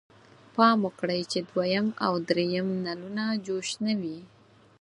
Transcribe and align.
پام 0.55 0.77
وکړئ 0.85 1.21
چې 1.31 1.39
دویم 1.49 1.87
او 2.05 2.13
دریم 2.29 2.67
نلونه 2.85 3.23
جوش 3.45 3.67
نه 3.85 3.93
وي. 4.01 4.19